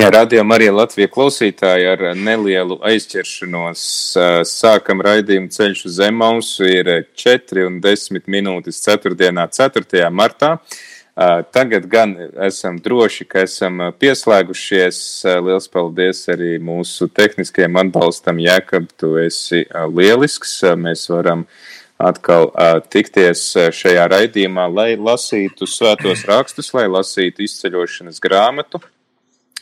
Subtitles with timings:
[0.00, 3.80] Jā, radījām arī Latvijas klausītāji ar nelielu aizķeršanos.
[4.48, 6.88] Sākam raidījumu ceļš uz Zemausu, ir
[7.20, 9.12] 4 un 10 minūtes 4.
[9.58, 10.06] 4.
[10.08, 10.54] martā.
[11.52, 12.14] Tagad gan
[12.46, 15.00] esam droši, ka esam pieslēgušies.
[15.44, 20.54] Liels paldies arī mūsu tehniskajam atbalstam, Jēkab, tu esi lielisks.
[20.80, 21.42] Mēs varam
[22.00, 22.48] atkal
[22.88, 23.44] tikties
[23.82, 28.80] šajā raidījumā, lai lasītu svētos rakstus, lai lasītu izceļošanas grāmatu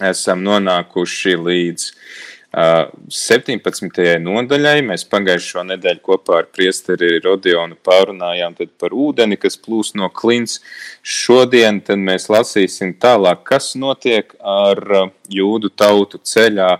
[0.05, 4.01] esam nonākuši līdz uh, 17.
[4.25, 4.81] nodaļai.
[4.87, 10.61] Mēs pagājušo nedēļu kopā ar priesteri Rodionu pārunājām par ūdeni, kas plūst no klints.
[11.03, 16.79] Šodien mēs lasīsim tālāk, kas notiek ar jūdu tautu ceļā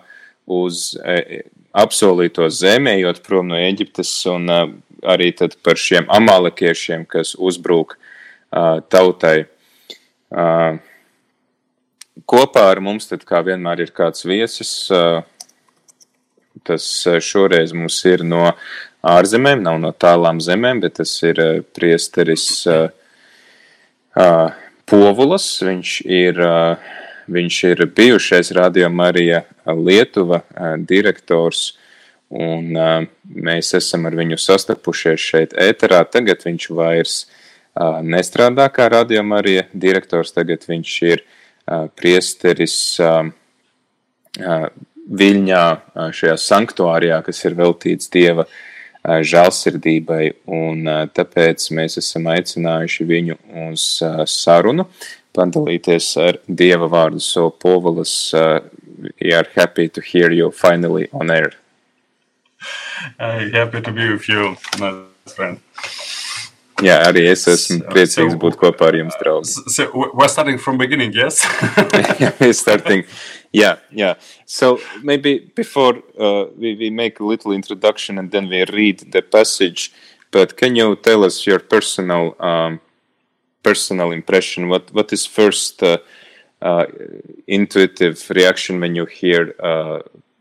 [0.49, 1.43] uz e,
[1.77, 4.69] apsolīto zemi, ejot prom no Eģiptes, un uh,
[5.05, 5.31] arī
[5.63, 9.47] par šiem amalekiešiem, kas uzbrūk uh, tautai.
[10.29, 10.81] Uh,
[12.27, 14.89] kopā ar mums, tad kā vienmēr ir kāds viesis.
[16.67, 16.87] Tas
[17.23, 18.51] šoreiz mums ir no
[19.07, 22.67] ārzemēm, nav no tālām zemēm, bet tas ir priesteris
[24.89, 25.47] Povulas.
[25.63, 26.41] Viņš ir,
[27.31, 30.43] viņš ir bijušais Radio Marija Lietuva
[30.89, 31.77] direktors,
[32.29, 32.75] un
[33.25, 36.03] mēs esam ar viņu sastapušies šeit ēterā.
[36.11, 37.19] Tagad viņš vairs
[38.03, 41.23] nestrādā kā Radio Marija direktors, tagad viņš ir
[41.99, 42.77] priesteris
[45.09, 45.63] Viļņā,
[46.15, 48.45] šajā sanktuārijā, kas ir veltīts Dieva
[49.05, 50.85] žēlsirdībai, un
[51.17, 53.39] tāpēc mēs esam aicinājuši viņu
[53.71, 53.87] uz
[54.29, 54.85] sarunu,
[55.39, 57.23] padalīties ar Dieva vārdu.
[57.23, 58.61] So, Povalas, uh,
[59.21, 61.53] we are happy to hear you finally on air.
[63.19, 64.93] Uh, happy to be with you, my
[65.27, 65.61] friend.
[66.85, 69.51] Jā, arī es esmu priecīgs so, būt kopā ar jums, draugi.
[69.75, 71.43] So we're starting from beginning, yes?
[72.21, 73.05] yeah, we're starting.
[73.53, 74.15] Yeah, yeah.
[74.47, 79.23] So maybe before uh, we, we make a little introduction and then we read the
[79.23, 79.93] passage,
[80.31, 82.81] but can you tell us your personal um,
[83.63, 84.69] personal impression?
[84.69, 85.99] What what is first uh,
[86.63, 86.87] uh,
[87.47, 90.01] intuitive reaction when you hear uh,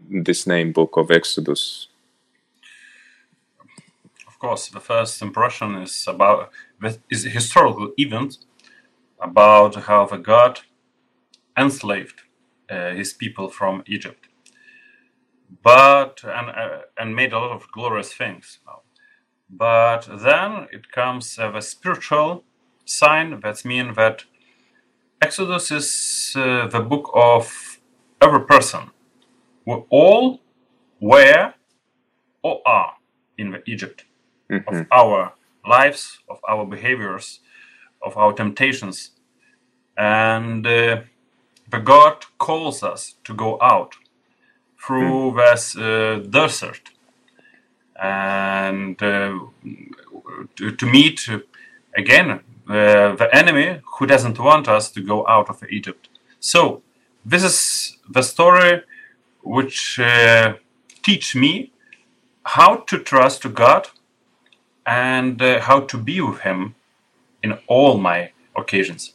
[0.10, 1.88] this name, Book of Exodus?
[4.38, 6.52] Of course, the first impression is about
[7.10, 8.38] is a historical event
[9.20, 10.60] about how the God
[11.58, 12.22] enslaved
[12.70, 14.28] uh, his people from Egypt,
[15.64, 18.60] but and uh, and made a lot of glorious things.
[19.50, 22.44] But then it comes uh, the spiritual
[22.86, 24.26] sign that means that
[25.20, 27.80] Exodus is uh, the book of
[28.22, 28.92] every person.
[29.66, 30.42] We all
[31.02, 31.56] were
[32.44, 32.94] or are
[33.36, 34.07] in Egypt
[34.50, 34.68] mm-hmm.
[34.70, 35.34] of our
[35.66, 37.40] lives, of our behaviors,
[38.02, 39.12] of our temptations.
[39.98, 41.02] And uh,
[41.70, 43.96] the God calls us to go out
[44.80, 45.38] through mm.
[45.38, 46.92] this uh, desert
[48.02, 49.40] and uh,
[50.56, 51.28] to, to, meet
[51.98, 52.30] again
[52.70, 56.10] uh, the enemy who doesn't want us to go out of Egypt.
[56.40, 56.84] So
[57.26, 58.84] this is the story
[59.42, 60.54] which uh,
[61.02, 61.72] teach me
[62.44, 63.88] how to trust to God
[64.88, 66.74] and uh, how to be with him
[67.44, 69.14] in all my occasions.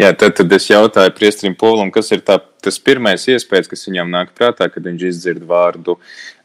[0.00, 4.08] Jā, tad, tad es jautāju Priestrim Polam, kas ir tā, tas pirmais iespējas, kas viņam
[4.14, 5.98] nāk prātā, kad viņš izdzird vārdu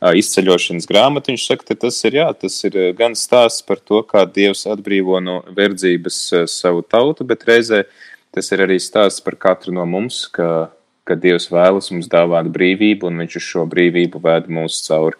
[0.03, 1.31] izceļošanas grāmatu.
[1.31, 5.23] Viņš saka, ka tas ir, jā, tas ir gan stāsts par to, kā Dievs atbrīvo
[5.23, 6.19] no verdzības
[6.51, 7.85] savu tautu, bet reizē
[8.35, 10.67] tas ir arī stāsts par katru no mums, ka,
[11.07, 15.15] ka Dievs vēlas mums dāvāt brīvību un viņš uz šo brīvību vēd mūs cauri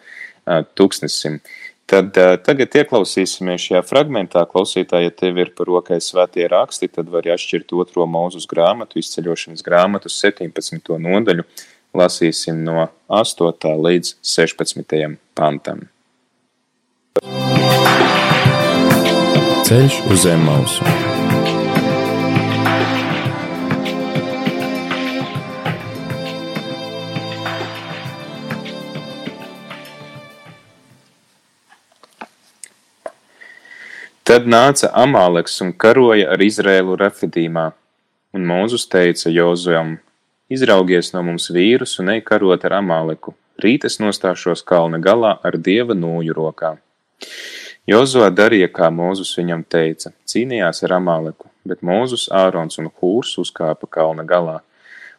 [0.75, 1.39] tūkstnesim.
[1.39, 1.62] Uh,
[1.93, 4.41] Tad uh, tagad ieklausīsimies šajā fragmentā.
[4.49, 9.61] Klausītāji, ja tev ir par rokai svētie raksti, tad var atšķirt otro mūzus grāmatu, izceļošanas
[9.61, 10.89] grāmatu, 17.
[11.05, 11.45] nodaļu.
[11.93, 13.75] Lasīsim no 8.
[13.85, 15.19] līdz 16.
[15.37, 15.85] pantam.
[19.69, 21.21] Ceļš uz zem mausu.
[34.23, 37.69] Tad nāca Amāleks un karoja ar Izrēlu Refidīmā,
[38.33, 39.97] un Mūzus teica Jozuam:
[40.49, 45.55] Izraugies no mums vīrus un ej karot ar Amāleku, Rīt es nostāšos kalna galā ar
[45.61, 46.71] dieva nūju rokā.
[47.85, 53.85] Jozo darīja, kā Mūzus viņam teica, cīnījās ar Amaleku, bet Mūzus, Ārons un Hūrs uzkāpa
[53.85, 54.57] kalna galā.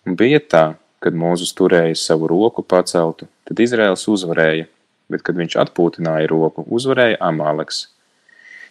[0.05, 0.65] Un bija tā,
[0.99, 4.67] kad Mūzus turēja savu roku paceltu, tad Izraels uzvarēja,
[5.13, 7.85] bet, kad viņš atpūtināja roku, uzvarēja Amaleks.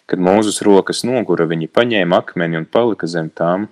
[0.10, 3.70] Kad Mūzus rokas nogura, viņi paņēma akmeni un palika zem tām,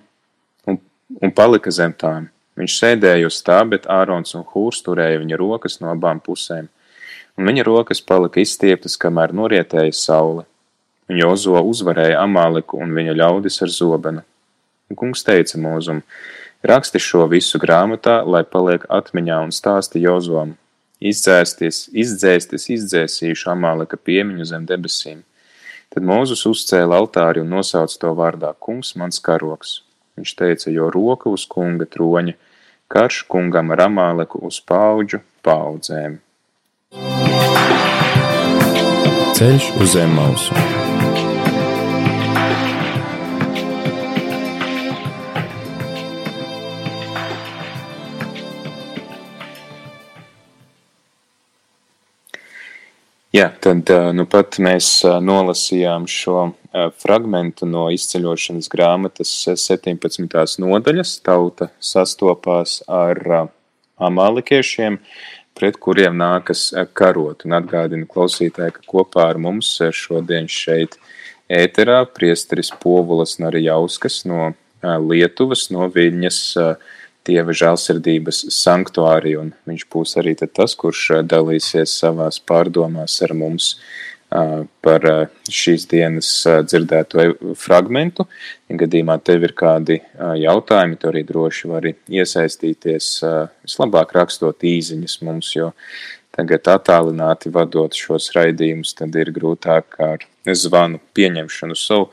[0.66, 0.78] un,
[1.20, 2.30] un palika zem tām.
[2.56, 6.68] Viņš sēdēja uz tā, bet Ārons un Hūrs turēja viņa rokas no abām pusēm,
[7.36, 10.44] un viņa rokas palika izstieptas, kamēr norietēja saule.
[11.08, 14.22] Un Jozo uzvarēja Amāleku un viņa ļaudis ar zobenu.
[14.88, 16.02] Un kungs teica mūzum,
[16.64, 20.54] raksti šo visu grāmatā, lai paliek atmiņā un stāsti Jozoam.
[21.02, 25.24] Izdzēsties, izdzēsties, izdzēsīšu Amāleka piemiņu zem debesīm.
[25.92, 29.82] Tad Mūzus uzcēla altāri un nosauca to vārdā Kungs mans karoks.
[30.16, 32.32] Viņš teica, jo roka uz kunga troņa,
[32.92, 36.20] karš kungam ar Amāleku uz paudžu paudzēm.
[39.36, 40.71] Ceļš uz zem mausu.
[53.32, 54.86] Jā, tad nu pat mēs
[55.24, 56.50] nolasījām šo
[57.00, 60.60] fragmentu no izceļošanas grāmatas 17.
[60.60, 61.14] nodaļas.
[61.24, 63.22] Tauta sastopās ar
[63.96, 64.98] amalekiešiem,
[65.56, 67.46] pret kuriem nākas karot.
[67.48, 70.98] Un atgādina klausītāji, ka kopā ar mums šodien šeit
[71.48, 74.50] ēterā priesteris Povulas Narijauskas no
[75.08, 76.42] Lietuvas, no Viļņas
[77.28, 83.76] Dieva žēlsirdības sanktuāriju, un viņš būs arī tas, kurš dalīsies savās pārdomās ar mums
[84.82, 85.04] par
[85.52, 86.30] šīs dienas
[86.66, 87.26] dzirdēto
[87.58, 88.26] fragmentu.
[88.70, 89.98] Ja gadījumā tev ir kādi
[90.40, 93.12] jautājumi, tu arī droši vari iesaistīties,
[93.66, 95.72] vislabāk rakstot īziņas mums, jo
[96.32, 101.76] tagad attālināti vadot šos raidījumus, tad ir grūtāk ar zvanu pieņemšanu.
[101.76, 102.06] So,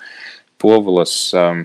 [0.59, 1.61] Povulas um,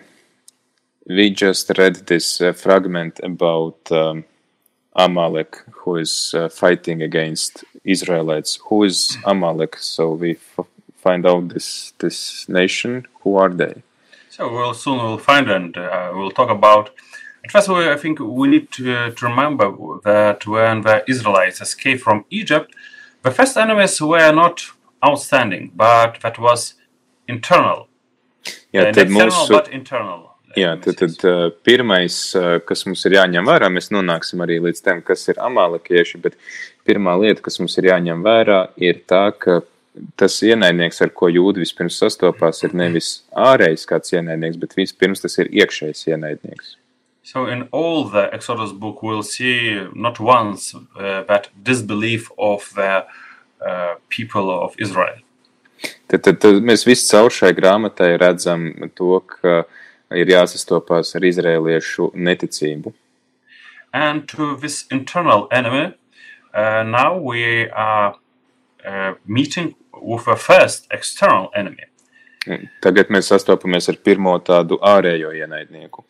[1.06, 4.24] we just read this uh, fragment about um,
[4.96, 8.58] Amalek, who is uh, fighting against Israelites.
[8.68, 9.76] Who is Amalek?
[9.78, 10.38] So we
[10.96, 13.06] find out this this nation.
[13.22, 13.82] Who are they?
[14.30, 16.90] So we'll soon we'll find and uh, we'll talk about.
[17.50, 19.70] First of all, I think we need to, to remember
[20.04, 22.74] that when the Israelites escaped from Egypt,
[23.22, 24.62] the first enemies were not
[25.06, 26.74] outstanding, but that was
[27.28, 27.88] internal.
[28.72, 30.33] Yeah, uh, external, but internal.
[30.54, 34.82] Jā, tad, tad uh, pirmais, uh, kas mums ir jāņem vērā, mēs nonāksim arī līdz
[34.86, 36.38] tam, kas ir amalekieši, bet
[36.86, 39.62] pirmā lieta, kas mums ir jāņem vērā, ir tā, ka
[40.18, 45.38] tas ienaidnieks, ar ko jūdi vispirms sastopās, ir nevis ārējs kāds ienaidnieks, bet vispirms tas
[45.42, 46.76] ir iekšējs ienaidnieks.
[47.24, 53.06] So in all the Exodus book, we'll see not once uh, that disbelief of the
[53.64, 55.16] uh, people of Israel.
[56.08, 59.64] Tad, tad, tad mēs visi caur šai grāmatai redzam to, ka
[60.12, 62.92] ir jāsastopās ar izrēliešu neticību.
[63.92, 65.94] And to this internal enemy,
[66.52, 68.16] uh, now we are
[68.84, 71.86] uh, meeting with the first external enemy.
[72.84, 76.04] Tagad mēs sastopamies ar pirmo tādu ārējo ienaidnieku.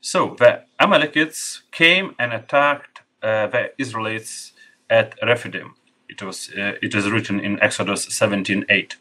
[0.00, 4.52] So the Amalekites came and attacked uh, the Israelites
[4.90, 5.74] at Rephidim.
[6.08, 8.96] It was uh, it is written in Exodus 17:8.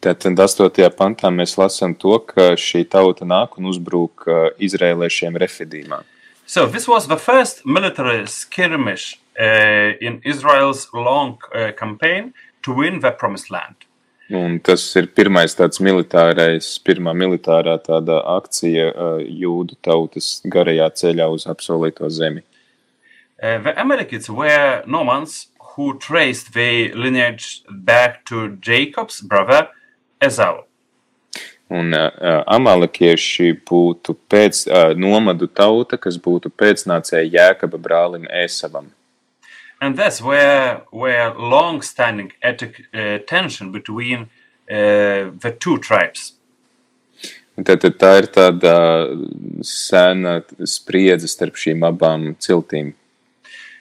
[0.00, 0.86] Tātad 8.
[0.96, 5.98] pantā mēs lasām to, ka šī tauta nāk un uzbrūk uh, izrēliešiem Refidīmā.
[6.46, 13.00] So this was the first military skirmish uh, in Israel's long uh, campaign to win
[13.00, 13.84] the promised land.
[14.30, 21.26] Un tas ir pirmais tāds militārais, pirmā militārā tāda akcija uh, jūdu tautas garajā ceļā
[21.28, 22.40] uz apsolīto zemi.
[23.42, 29.68] Uh, the Amalekites were Normans who traced their lineage back to Jacob's brother
[30.20, 30.64] Esau.
[31.70, 32.10] Un uh,
[32.50, 38.90] amalekieši būtu pēc uh, nomadu tauta, kas būtu pēcnācēja Jēkaba brālim Esavam.
[39.80, 44.28] And that's where where long-standing ethnic uh, tension between
[44.68, 46.34] uh, the two tribes.
[47.64, 48.74] Tad, tad tā ir tāda
[49.66, 52.94] sena spriedze starp šīm abām ciltīm.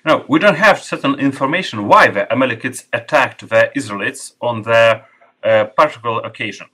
[0.06, 5.19] Now, we don't have certain information why the Amalekites attacked the Israelites on their uh,
[5.42, 6.68] particular occasion.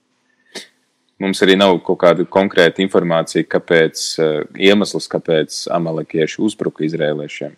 [1.22, 7.54] Mums arī nav kaut kāda konkrēta informācija, kāpēc, uh, iemesls, kāpēc amalekieši uzbruka izrēliešiem.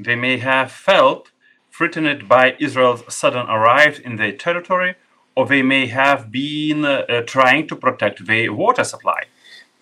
[0.00, 1.28] They may have felt
[1.76, 4.94] threatened by Israel's sudden arrival in their territory,
[5.34, 9.24] or they may have been uh, uh, trying to protect their water supply.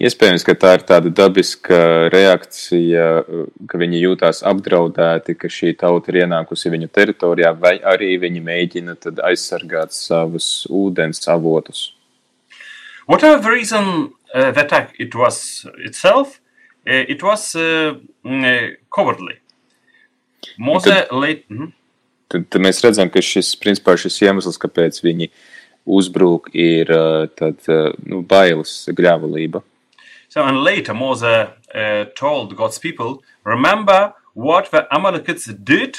[0.02, 1.76] Iespējams, ka tā ir tāda dabiska
[2.10, 3.04] reakcija,
[3.70, 8.96] ka viņi jūtās apdraudēti, ka šī tauta ir ienākusi viņu teritorijā, vai arī viņi mēģina
[8.98, 11.92] tad aizsargāt savus ūdens avotus.
[13.06, 16.40] Whatever the reason uh, the attack it was itself,
[16.88, 19.38] uh, it was uh, mm, uh, cowardly.
[20.58, 21.44] Mose late.
[21.48, 21.70] mhm.
[22.28, 25.28] Tad, tad mēs redzam, ka šis, principā, šis iemesls, kāpēc viņi
[25.86, 29.62] uzbrūk, ir uh, tad, uh, nu, bailes, gļēvulība.
[30.34, 35.96] So, and later Moses uh, told God's people, Remember what the Amalekites did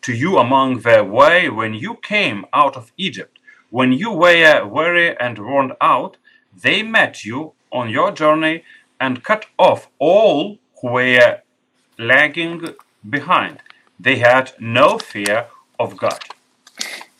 [0.00, 3.38] to you among the way when you came out of Egypt.
[3.68, 6.16] When you were weary and worn out,
[6.62, 8.64] they met you on your journey
[8.98, 11.42] and cut off all who were
[11.98, 12.62] lagging
[13.10, 13.58] behind.
[14.00, 15.48] They had no fear
[15.78, 16.24] of God.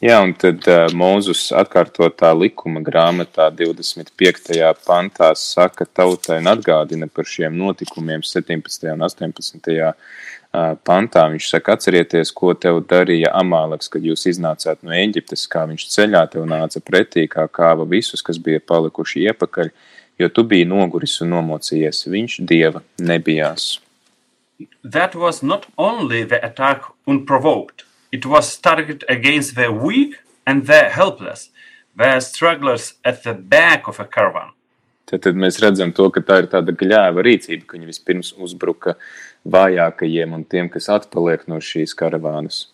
[0.05, 4.59] Jā, un tad uh, Mūzus atkārtotā likuma grāmatā 25.
[4.85, 8.85] pantā saka tautai un atgādina par šiem notikumiem 17.
[8.93, 9.71] un 18.
[9.81, 9.95] uh,
[10.85, 11.23] pantā.
[11.33, 16.27] Viņš saka, atcerieties, ko tev darīja Amāleks, kad jūs iznācāt no Eģiptes, kā viņš ceļā
[16.35, 19.73] tev nāca pretī, kā kāva visus, kas bija palikuši iepakaļ,
[20.21, 22.03] jo tu biji noguris un nomocījies.
[22.13, 23.79] Viņš dieva nebijās.
[24.85, 30.17] That was not only the attack unprovoked, it was targeted against the weak
[30.47, 31.51] and the helpless,
[31.97, 34.53] the strugglers at the back of a caravan.
[35.05, 38.97] Tad, tad mēs redzam to, ka tā ir tāda gļēva rīcība, ka viņi vispirms uzbruka
[39.45, 42.69] vājākajiem un tiem, kas atpaliek no šīs karavānas.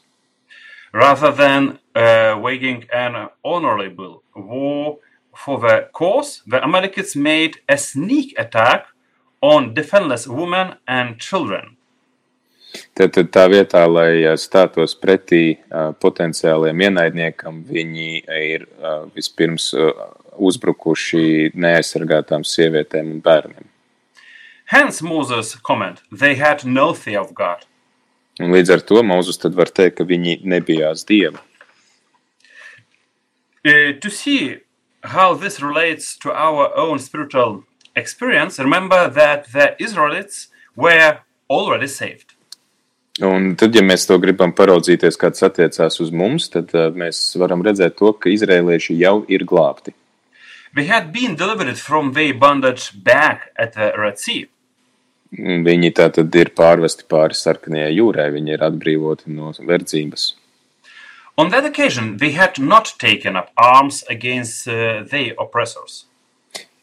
[0.93, 4.99] rather than uh, waging an honorable war
[5.35, 8.87] for the cause, the Amalekites made a sneak attack
[9.41, 11.77] on defenseless women and children.
[12.95, 19.73] Tad, tad tā vietā, lai ā, stātos pretī ā, potenciāliem ienaidniekam, viņi ir ā, vispirms
[20.41, 23.67] uzbrukuši neaizsargātām sievietēm un bērniem.
[24.71, 27.67] Hence Moses' comment, they had no fear of God.
[28.41, 31.41] Un līdz ar to Mūzus tad var teikt, ka viņi nebijās dievu.
[33.61, 34.61] Uh, to see
[35.03, 37.65] how this relates to our own spiritual
[37.97, 41.19] experience, remember that the Israelites were
[41.51, 42.33] already saved.
[43.19, 47.19] Un tad, ja mēs to gribam paraudzīties, kā tas attiecās uz mums, tad ā, mēs
[47.41, 49.93] varam redzēt to, ka izrēlieši jau ir glābti.
[50.73, 54.47] They had been delivered from their bondage back at the Red Sea.
[55.39, 60.35] Un Viņi tā tad ir pārvesti pāri sarkanajai jūrai, viņi ir atbrīvoti no verdzības.
[61.37, 66.07] On that occasion, they had not taken up arms against uh, their oppressors.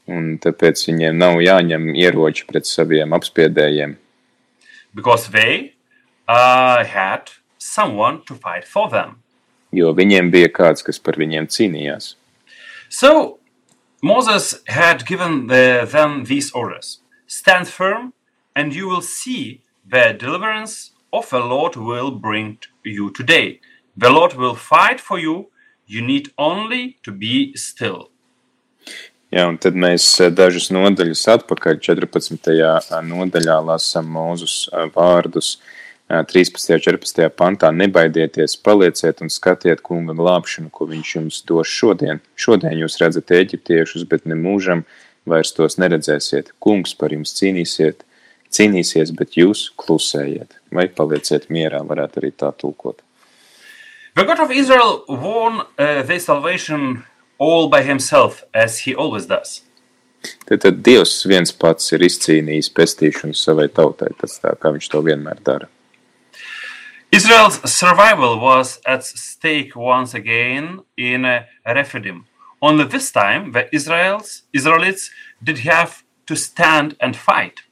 [0.08, 3.98] Un tāpēc viņiem nav jāņem ieroči pret saviem apspiedējiem,
[4.96, 5.77] because they
[6.28, 9.24] uh, had someone to fight for them.
[9.72, 12.16] jo viņiem bija kāds, kas par viņiem cīnījās.
[12.90, 13.40] So
[14.02, 18.14] Moses had given the, them these orders Stand firm,
[18.56, 23.60] and you will see the deliverance of the Lord will bring to you today.
[23.98, 25.52] The Lord will fight for you.
[25.86, 28.12] You need only to be still.
[29.28, 32.48] Jā, un tad mēs eh, dažas nodaļas atpakaļ 14.
[33.04, 35.58] nodaļā lasām Mūzus eh, vārdus.
[35.60, 35.77] eh,
[36.08, 36.72] 13.
[36.72, 37.28] un 14.
[37.36, 42.22] pantā nebaidieties, palieciet un skatiet kunga glābšanu, ko viņš jums dos šodien.
[42.40, 44.86] Šodien jūs redzat eģiptiešus, bet ne mūžam
[45.28, 46.54] vairs tos neredzēsiet.
[46.64, 48.08] Kungs par jums cīnīsiet,
[48.56, 50.56] cīnīsies, bet jūs klusējiet.
[50.72, 53.04] Vai palieciet mierā, varētu arī tā tulkot.
[54.16, 57.04] The God of Israel won uh, their salvation
[57.38, 59.62] all by himself, as he always does.
[60.48, 65.04] Tad, tad Dievs viens pats ir izcīnījis pestīšanu savai tautai, tas tā kā viņš to
[65.04, 65.68] vienmēr dara.
[67.12, 72.26] Israel's survival was at stake once again in uh, Rephidim.
[72.62, 75.10] Only this time, the Israels, Israelites
[75.42, 77.64] did have to stand and fight.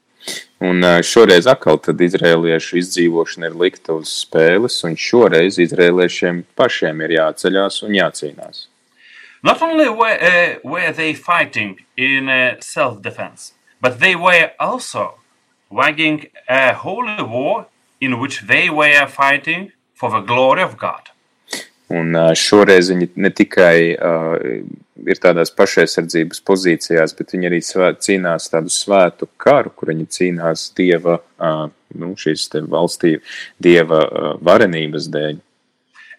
[0.62, 7.04] Un ā, šoreiz atkal tad izrēliešu izdzīvošana ir likta uz spēles, un šoreiz izrēliešiem pašiem
[7.06, 8.66] ir jāceļās un jācīnās.
[9.44, 15.20] Not only were, uh, were they fighting in uh, self defense, but they were also
[15.70, 17.68] waging a holy war
[18.02, 21.12] in which they were fighting for the glory of God.
[21.94, 24.40] Un šoreiz viņi ne tikai uh,
[25.06, 30.72] ir tādās pašaizsardzības pozīcijās, bet viņi arī svē, cīnās tādu svētu karu, kur viņi cīnās
[30.78, 33.20] dieva, uh, nu, šīs te valstī,
[33.62, 35.38] dieva uh, varenības dēļ.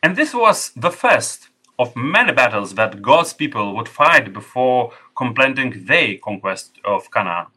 [0.02, 5.84] And this was the first of many battles that God's people would fight before completing
[5.86, 7.50] their conquest of Canaan.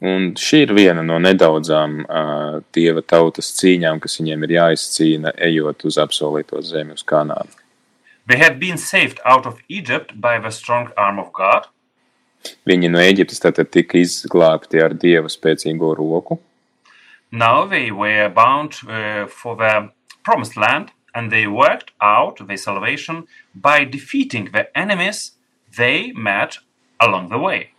[0.00, 5.84] Un šī ir viena no nedaudzām uh, dieva tautas cīņām, kas viņiem ir jāizcīna, ejot
[5.84, 7.52] uz apsolīto zemi, uz Kanānu.
[8.26, 11.68] They had been saved out of Egypt by the strong arm of God.
[12.64, 16.38] Viņi no Eģiptes tātad tika izglābti ar dieva spēcīgo roku.
[17.30, 19.90] Now they were bound uh, for the
[20.24, 25.32] promised land and they worked out their salvation by defeating the enemies
[25.76, 26.58] they met
[26.98, 27.72] along the way.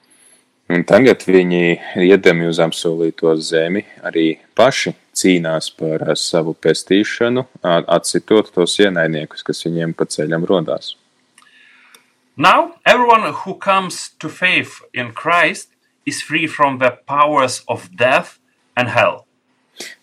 [0.72, 8.54] Un tagad viņi, iedami uz apsolīto zemi, arī paši cīnās par uh, savu pestīšanu, atsitot
[8.56, 10.94] tos ienaidniekus, kas viņiem pa ceļam rodās.
[12.38, 15.68] Now, everyone who comes to faith in Christ
[16.06, 18.40] is free from the powers of death
[18.78, 19.26] and hell.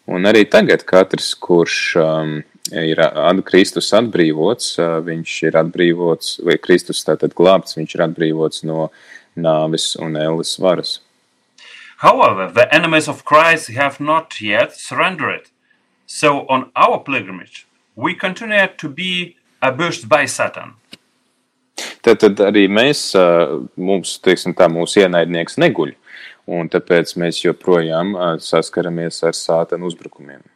[0.04, 2.34] Un arī tagad katrs, kurš um,
[2.76, 8.66] ir at, Kristus atbrīvots, uh, viņš ir atbrīvots, vai Kristus tātad glābts, viņš ir atbrīvots
[8.68, 8.90] no
[9.38, 10.98] nāves un ēles varas.
[11.98, 15.48] However, the enemies of Christ have not yet surrendered.
[16.06, 17.66] So, on our pilgrimage,
[17.96, 20.74] we continue to be abused by Satan.
[22.02, 25.92] Tad, tad arī mēs, uh, mums, teiksim tā, mūsu ienaidnieks neguļ,
[26.54, 30.46] un tāpēc mēs joprojām uh, saskaramies ar sātanu uzbrukumiem.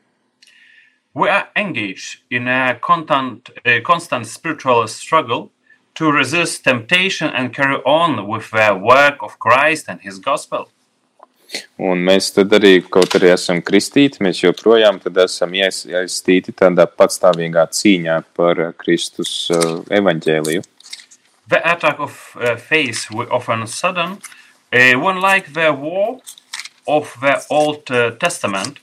[1.14, 5.50] We are engaged in a constant, a constant spiritual struggle
[5.94, 10.68] to resist temptation and carry on with the work of Christ and His gospel.
[11.76, 17.66] Un mēs tad arī, kaut arī esam kristīti, mēs joprojām esam ies- iesaistīti tādā patstāvīgā
[17.78, 20.62] cīņā par uh, Kristus uh, evaņģēliju.
[21.48, 24.18] The attack of uh, faith we often sudden,
[24.72, 26.20] uh, one like the war
[26.86, 28.78] of the Old uh, Testament,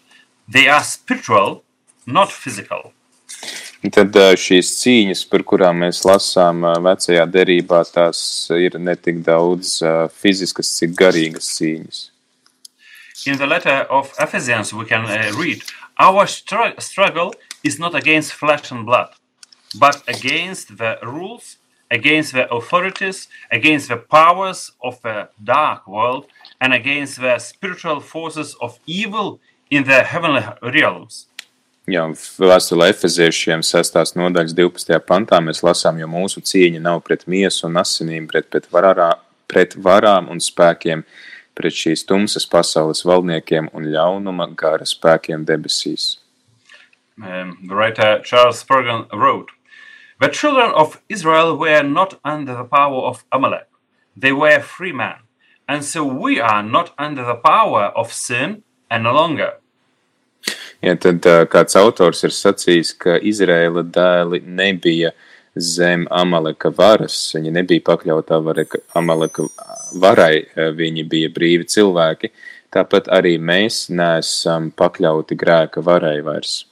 [0.47, 1.63] they are spiritual,
[2.05, 2.93] not physical.
[3.79, 8.19] Tad šīs cīņas, par kurām mēs lasām vecajā derībā, tās
[8.51, 9.77] ir ne tik daudz
[10.19, 12.01] fiziskas, cik garīgas cīņas.
[13.25, 15.05] In the letter of Ephesians, we can
[15.37, 15.63] read,
[15.97, 17.33] Our struggle
[17.63, 19.09] is not against flesh and blood,
[19.77, 21.57] but against the rules,
[21.91, 26.27] against the authorities, against the powers of the dark world,
[26.61, 31.27] and against the spiritual forces of evil in the heavenly realms.
[31.89, 32.03] Jā,
[32.37, 33.95] vēstulē Efeziešiem 6.
[34.19, 34.99] nodaļas 12.
[35.07, 39.07] pantā mēs lasām, jo mūsu cīņa nav pret miesu un asinīm, bet pret, varā,
[39.49, 41.01] pret varām un spēkiem,
[41.57, 46.19] pret šīs tumsas pasaules valdniekiem un ļaunuma gara spēkiem debesīs.
[47.17, 49.49] Um, the writer Charles Spurgeon wrote,
[50.19, 53.69] The children of Israel were not under the power of Amalek,
[54.15, 55.25] they were free men,
[55.67, 59.58] and so we are not under the power of sin any longer.
[60.81, 65.11] Ja tad kāds autors ir sacījis, ka Izraēla dēli nebija
[65.59, 69.49] zem Amaleka varas, viņi nebija pakļautā vareka, Amaleka
[69.99, 72.31] varai, viņi bija brīvi cilvēki,
[72.71, 76.63] tāpat arī mēs neesam pakļauti grēka varai vairs.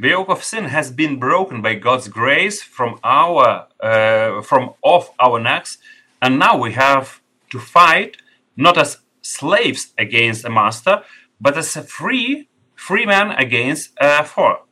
[0.00, 5.10] The yoke of sin has been broken by God's grace from our uh, from off
[5.18, 5.78] our necks,
[6.22, 7.20] and now we have
[7.50, 8.16] to fight
[8.56, 11.02] not as slaves against a master,
[11.40, 12.47] but as free
[12.78, 14.62] free man against a foe.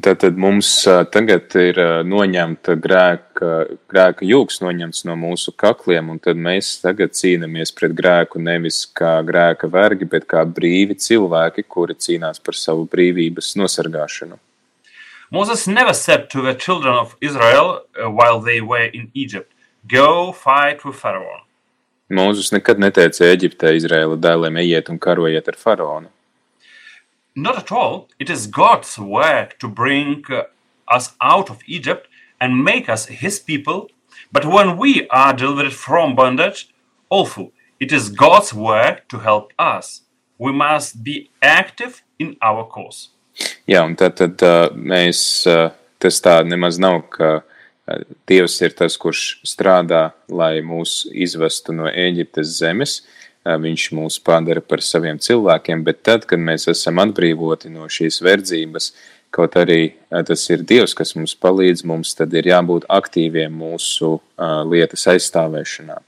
[0.00, 3.48] Tātad mums ā, tagad ir ā, noņemta grēka,
[3.90, 9.18] grēka jūgs noņemts no mūsu kakliem, un tad mēs tagad cīnāmies pret grēku nevis kā
[9.26, 14.38] grēka vergi, bet kā brīvi cilvēki, kuri cīnās par savu brīvības nosargāšanu.
[15.30, 19.52] Moses never said to the children of Israel uh, while they were in Egypt,
[19.88, 21.40] Go fight with Pharaoh.
[22.10, 26.10] Mūzus nekad neteica Eģiptē Izraēla dēliem ejiet un karojiet ar faraonu.
[27.40, 28.08] Not at all.
[28.18, 30.42] It is God's work to bring uh,
[30.88, 32.06] us out of Egypt
[32.38, 33.88] and make us his people.
[34.30, 36.68] But when we are delivered from bondage,
[37.08, 40.02] also, it is God's work to help us.
[40.36, 43.08] We must be active in our cause.
[43.64, 45.70] Jā, un tad, tad ā, mēs, ā,
[46.02, 47.40] tas tā nemaz nav, ka
[47.88, 53.00] ā, Dievs ir tas, kurš strādā, lai mūs izvestu no Eģiptes zemes.
[53.00, 58.20] Ā, Viņš mūs padara par saviem cilvēkiem, bet tad, kad mēs esam atbrīvoti no šīs
[58.20, 58.90] verdzības,
[59.32, 59.94] kaut arī
[60.28, 66.00] tas ir Dievs, kas mums palīdz, mums tad ir jābūt aktīviem mūsu ā, lietas aizstāvēšanā.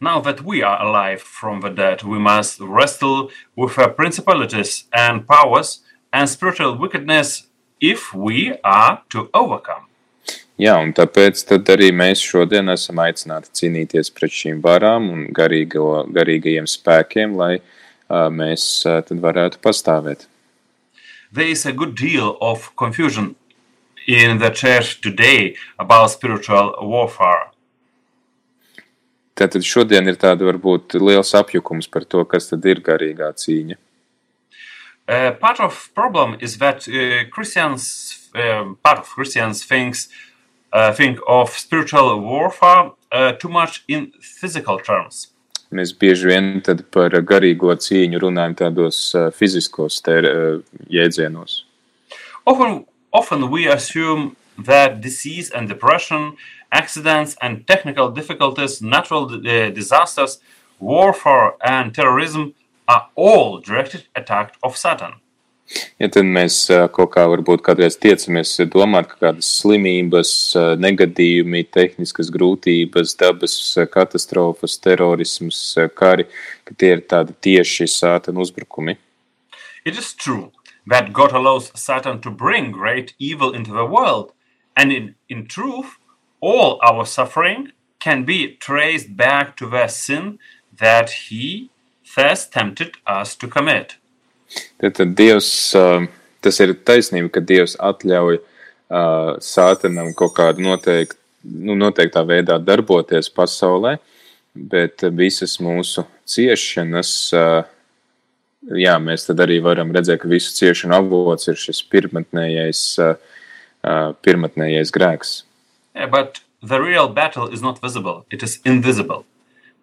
[0.00, 5.26] Now that we are alive from the dead, we must wrestle with the principalities and
[5.26, 5.80] powers
[6.12, 7.48] and spiritual wickedness
[7.80, 9.89] if we are to overcome.
[10.60, 16.02] Jā, un tāpēc tad arī mēs šodien esam aicināti cīnīties pret šīm varām un garīgo,
[16.12, 20.26] garīgajiem spēkiem, lai uh, mēs uh, tad varētu pastāvēt.
[21.32, 23.36] There is a good deal of confusion
[24.06, 27.54] in the church today about spiritual warfare.
[29.32, 33.80] Tātad šodien ir tāda varbūt liels apjukums par to, kas tad ir garīgā cīņa.
[35.08, 40.26] Uh, part of problem is that uh, Christians, um part of Christians thinks uh,
[40.94, 45.28] think of spiritual warfare uh, too much in physical terms.
[45.70, 46.60] mēs bieži vien
[46.92, 51.64] par garīgo cīņu runājam tādos uh, fiziskos ter, uh, jēdzienos.
[52.46, 56.36] Often, often we assume that disease and depression,
[56.72, 60.40] accidents and technical difficulties, natural uh, disasters,
[60.80, 62.54] warfare and terrorism
[62.88, 65.20] are all directed attack of Satan.
[66.02, 71.62] Ja tad mēs uh, kaut kā varbūt kādreiz tiecamies domāt, ka kādas slimības, uh, negadījumi,
[71.70, 76.26] tehniskas grūtības, dabas uh, katastrofas, terorisms, uh, kari,
[76.66, 78.96] ka tie ir tādi tieši sātana uzbrukumi.
[79.84, 80.50] It is true
[80.86, 84.32] that God allows Satan to bring great evil into the world,
[84.76, 85.98] and in, in truth,
[86.40, 90.38] all our suffering can be traced back to the sin
[90.76, 91.70] that he
[92.02, 93.96] first tempted us to commit.
[94.80, 95.50] Tad, tad Dievs,
[96.42, 98.40] tas ir taisnība, ka Dievs atļauj
[99.44, 103.96] sātanam kaut kādu noteiktu, nu, noteiktā veidā darboties pasaulē,
[104.54, 107.12] bet visas mūsu ciešanas,
[108.76, 112.82] jā, mēs tad arī varam redzēt, ka visu ciešanu avots ir šis pirmatnējais,
[114.26, 115.34] pirmatnējais grēks.
[115.94, 119.24] Yeah, but the real battle is not visible, it is invisible.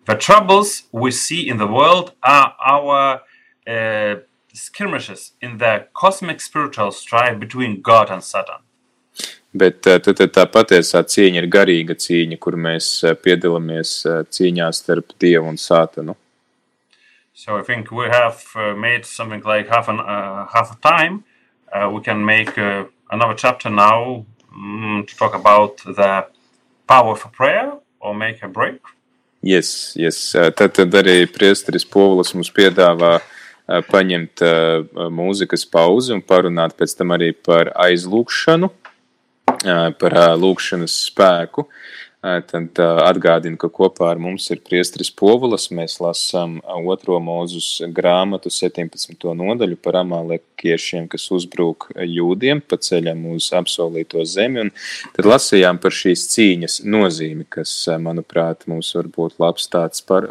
[0.05, 3.21] The troubles we see in the world are our
[3.67, 4.15] uh,
[4.57, 8.61] skirmishes in the cosmic spiritual strife between God and Satan.
[9.53, 15.15] Bet tad, tad tā patiesā cīņa ir garīga cīņa, kur mēs uh, piedalāmies cīņā starp
[15.21, 16.15] Dievu un Sātanu.
[17.33, 18.43] So I think we have
[18.75, 21.23] made something like half an uh, half a time.
[21.71, 26.25] Uh, we can make uh, another chapter now mm, to talk about the
[26.87, 28.81] power for prayer or make a break.
[29.41, 30.35] Yes, yes.
[30.35, 33.36] Uh, Tad, tad arī priesteris Povulis mums piedāvā uh,
[33.67, 41.67] paņemt uh, mūzikas pauzi un parunāt pēc tam arī par aizlūkšanu, uh, par lūkšanas spēku.
[42.27, 45.67] Tad atgādinu, ka kopā ar mums ir priesteris Povulis.
[45.71, 49.21] Mēs lasām otro mūzus grāmatu 17.
[49.37, 54.65] nodaļu par amalekiešiem, kas uzbrūk jūdiem pa ceļam uz apsolīto zemi.
[54.65, 54.73] Un
[55.15, 60.27] tad lasījām par šīs cīņas nozīmi, kas, manuprāt, mums var būt labs tāds par,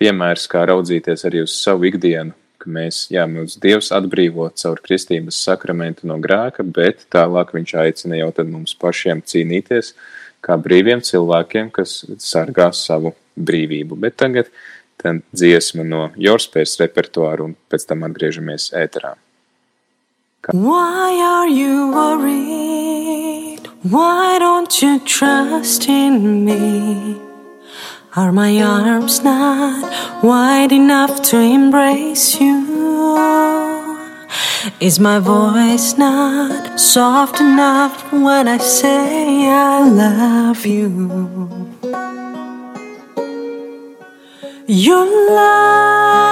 [0.00, 2.34] piemērs, kā raudzīties arī uz savu ikdienu.
[2.64, 8.16] Ka mēs, jā, mūs Dievs atbrīvo caur kristības sakramentu no grēka, bet tālāk viņš aicina
[8.22, 9.92] jau tad mums pašiem cīnīties
[10.44, 13.98] kā brīviem cilvēkiem, kas sargā savu brīvību.
[14.00, 14.48] Bet tagad
[15.00, 19.12] tad dziesma no Jorspējas repertuāra un pēc tam atgriežamies ēterā.
[20.52, 23.68] Why are you worried?
[23.82, 27.33] Why don't you trust in me?
[28.16, 33.16] Are my arms not wide enough to embrace you?
[34.78, 41.72] Is my voice not soft enough when I say I love you?
[44.68, 46.24] Your life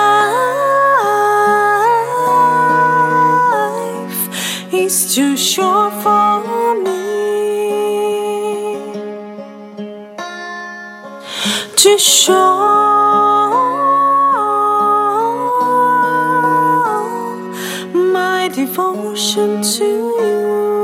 [4.73, 6.62] is too short for
[11.85, 12.59] me to show
[18.13, 20.82] my devotion to you.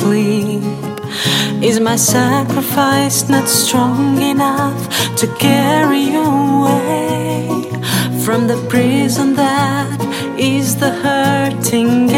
[0.00, 0.62] Asleep?
[1.62, 4.80] Is my sacrifice not strong enough
[5.16, 6.24] to carry you
[6.64, 7.48] away
[8.24, 9.98] from the prison that
[10.38, 12.08] is the hurting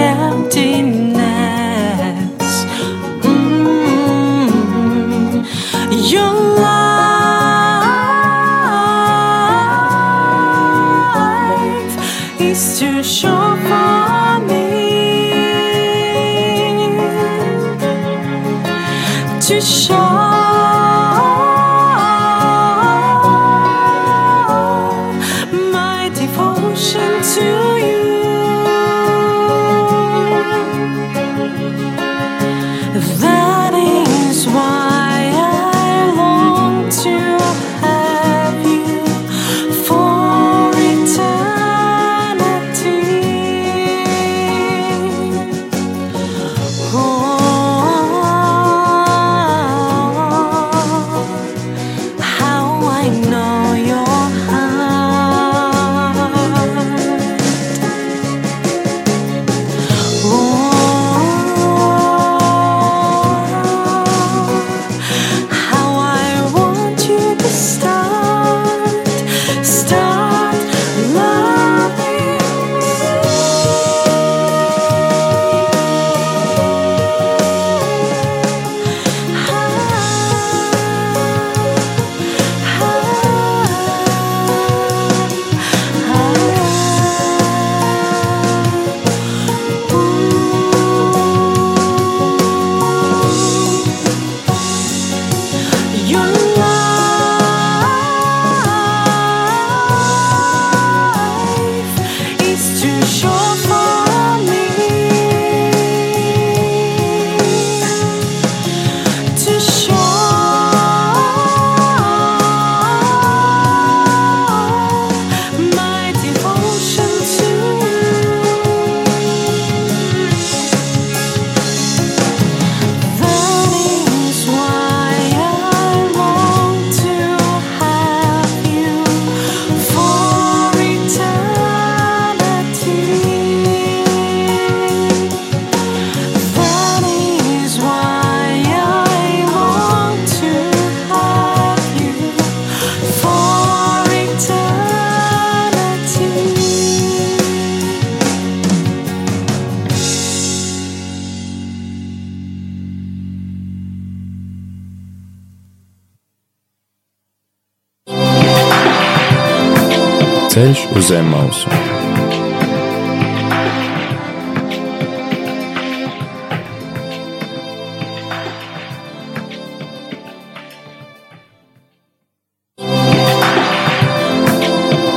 [160.53, 161.71] Ceļš uz zem mausu.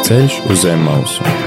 [0.07, 1.44] Ceļš uz zem mausu.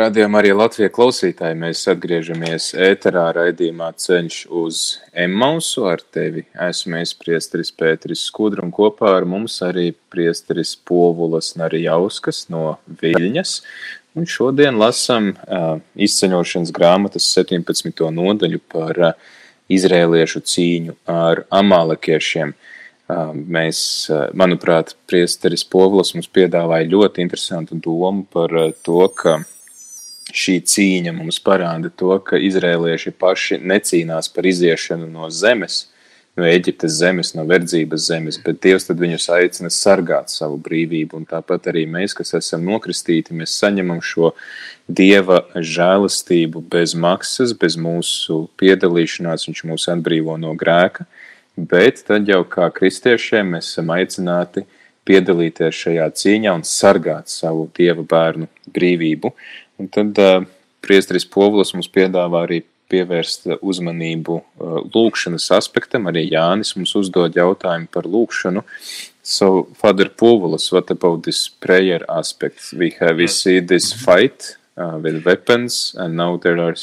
[0.00, 4.78] Radījumā arī Latvijas klausītāji mēs atgriežamies ēterā raidījumā Ceļš uz
[5.12, 5.82] Emausu.
[5.90, 12.46] Ar tevi esmu es priesteris Pēteris Skudra un kopā ar mums arī priesteris Povulas Narijauskas
[12.54, 13.54] no Viļņas.
[14.16, 15.76] Un šodien lasam uh,
[16.08, 18.00] izceļošanas grāmatas 17.
[18.22, 19.30] nodaļu par uh,
[19.68, 22.56] izrēliešu cīņu ar amalekiešiem.
[23.10, 29.42] Uh, mēs, uh, manuprāt, priesteris Povulas mums piedāvāja ļoti interesantu domu par uh, to, ka
[30.36, 35.86] šī cīņa mums parāda to, ka izrēlieši paši necīnās par iziešanu no zemes,
[36.38, 41.20] no Eģiptes zemes, no verdzības zemes, bet Dievs viņus aicina sargāt savu brīvību.
[41.20, 44.32] Un tāpat arī mēs, kas esam nokristīti, mēs saņemam šo
[44.88, 51.06] Dieva žēlastību bez maksas, bez mūsu piedalīšanās, viņš mūs atbrīvo no grēka,
[51.56, 54.64] bet tad jau kā kristiešiem mēs esam aicināti
[55.08, 59.32] piedalīties šajā cīņā un sargāt savu Dieva bērnu brīvību.
[59.80, 60.42] Un tad uh,
[60.84, 66.08] priesteris Povulas mums piedāvā arī pievērst uzmanību uh, lūkšanas aspektam.
[66.10, 68.64] Arī Jānis mums uzdod jautājumu par lūkšanu.
[69.22, 72.72] So, Father Povulas, what about this prayer aspect?
[72.76, 76.74] We have we see this fight uh, with weapons, and now there are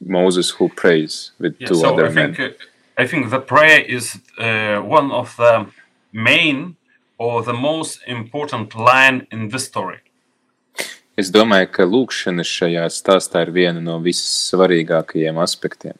[0.00, 2.34] Moses who prays with Yeah, two so other I men.
[2.34, 2.56] think
[2.96, 5.66] I think the prayer is uh, one of the
[6.12, 6.76] main
[7.18, 9.98] or the most important line in this story.
[11.14, 15.94] Es domāju, ka lūkšana šajā stāstā ir viena no vissvarīgākajiem aspektiem.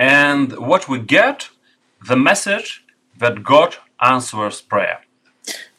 [0.00, 1.50] And what we get,
[2.08, 2.82] the message
[3.20, 4.98] that God answers prayer.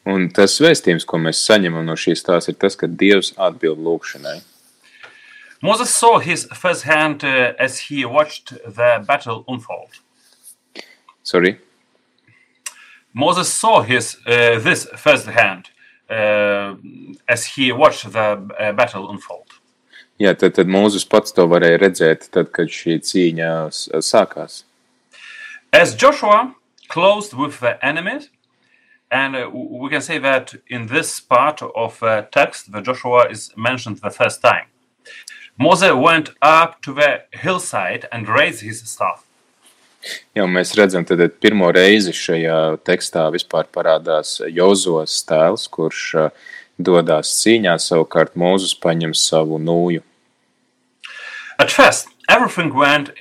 [0.08, 4.40] Un tas vēstījums, ko mēs saņemam no šīs stāsta, ir tas, ka Dievs atbild lūkšanai.
[5.62, 10.00] Moses saw his first hand uh, as he watched the battle unfold.
[11.22, 11.58] Sorry?
[13.12, 15.68] Moses saw his uh, this first hand
[16.12, 19.58] as he watched the uh, battle unfold.
[20.20, 23.48] Jā, tad, tad Mūzes pats to varēja redzēt, tad, kad šī cīņa
[24.04, 24.62] sākās.
[25.72, 26.54] As Joshua
[26.88, 28.28] closed with the enemies,
[29.10, 33.50] and uh, we can say that in this part of uh, text, the Joshua is
[33.56, 34.66] mentioned the first time.
[35.58, 39.24] Moses went up to the hillside and raised his staff.
[40.34, 46.24] Jā, mēs redzam, tad pirmo reizi šajā tekstā vispār parādās Jozos tēls, kurš ā,
[46.78, 50.02] dodās cīņā, savukārt Mūzes paņem savu nūju.
[51.58, 53.12] At first, everything went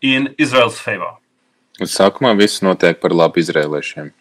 [0.00, 1.18] in Israel's favor.
[1.80, 4.12] Sākumā viss notiek par labu izrēliešiem.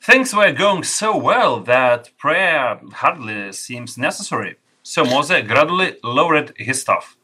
[0.00, 4.56] Things were going so well that prayer hardly seems necessary.
[4.82, 7.16] So Moses gradually lowered his staff.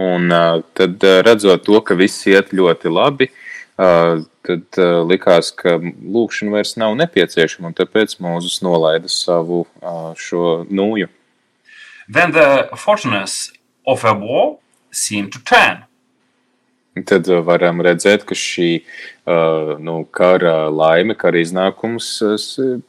[0.00, 0.32] Un
[0.76, 3.26] tad redzot to, ka viss iet ļoti labi,
[3.76, 4.78] tad
[5.10, 9.66] likās, ka lūkšana vairs nav nepieciešama, un tāpēc Mūzes nolaida savu
[10.16, 11.10] šo nūju.
[12.08, 13.52] Then the fortunes
[13.86, 14.58] of a war
[14.90, 15.84] seemed to turn.
[17.06, 18.82] Tad varam redzēt, ka šī
[19.78, 22.16] nu, kara laime, kara iznākums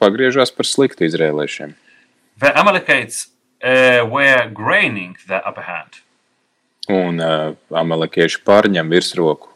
[0.02, 1.76] pagriežās par sliktu izrēliešiem.
[2.42, 3.28] The Amalekites
[3.62, 6.02] uh, were gaining the upper hand.
[6.92, 9.52] Un uh, amalekieši pārņem virsroku.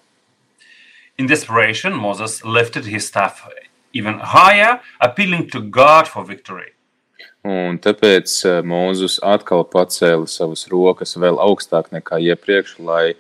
[1.18, 3.48] In desperation, Moses lifted his staff
[3.94, 6.72] even higher, appealing to God for victory.
[7.46, 13.14] Un tāpēc ā, Mūzus atkal pacēla savas rokas vēl augstāk nekā iepriekš, lai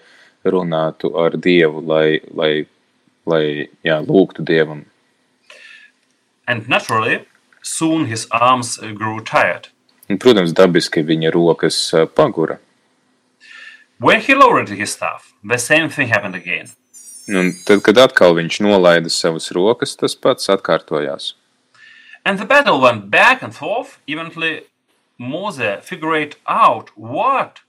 [0.43, 2.65] runātu ar Dievu, lai, lai,
[3.29, 3.43] lai
[3.85, 4.83] jā, lūgtu Dievam.
[6.47, 7.25] And naturally,
[7.61, 9.69] soon his arms grew tired.
[10.09, 12.59] Un, protams, dabiski viņa rokas ā, pagura.
[13.99, 16.69] When he lowered his staff, the same thing happened again.
[17.27, 21.33] Un tad, kad atkal viņš nolaida savas rokas, tas pats atkārtojās.
[22.25, 23.99] And the battle went back and forth.
[24.07, 24.63] Eventually,
[25.17, 27.61] Moses figured out what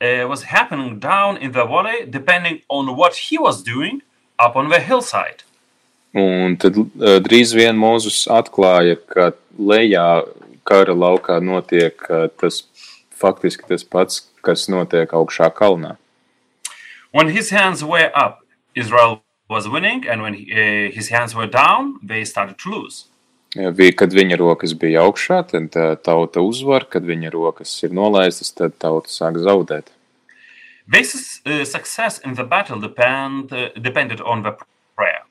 [0.00, 4.02] uh, was happening down in the valley, depending on what he was doing
[4.38, 5.44] up on the hillside.
[6.12, 10.26] Un tad ā, drīz vien Mūzus atklāja, ka lejā
[10.68, 12.64] kara laukā notiek ā, tas
[13.16, 15.96] faktiski tas pats, kas notiek augšā kalnā.
[17.12, 18.40] When his hands were up,
[18.74, 23.04] Israel was winning, and when he, uh, his hands were down, they started to lose.
[23.54, 27.90] Ja, vi- Kad viņa rokas bija augšā, tad ā, tauta uzvar, kad viņa rokas ir
[27.90, 29.88] nolaistas, tad tauta sāk zaudēt.
[30.90, 34.52] This uh, success in the battle depend, uh, depended on the
[34.96, 35.22] prayer.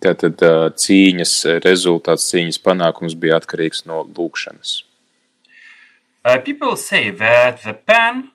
[0.00, 4.84] Tātad ā, cīņas rezultāts, cīņas panākums bija atkarīgs no lūkšanas.
[6.24, 8.30] Uh, people say that the pen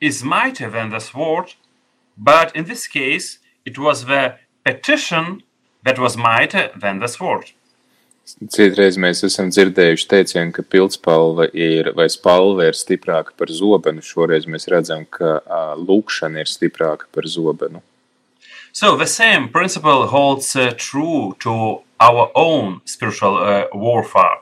[0.00, 1.54] is mightier than the sword,
[2.16, 5.42] but in this case, it was the petition
[5.84, 7.52] that was mightier than the sword.
[8.54, 14.04] Citreiz mēs esam dzirdējuši teicienu, ka pildspalva ir vai spalva ir stiprāka par zobenu.
[14.04, 17.82] Šoreiz mēs redzam, ka ā, lūkšana ir stiprāka par zobenu.
[18.72, 24.38] So the same principle holds uh, true to our own spiritual uh, warfare.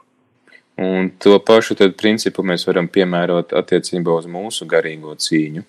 [0.79, 5.65] Un to pašu principu mēs varam piemērot attiecībā uz mūsu garīgo cīņu.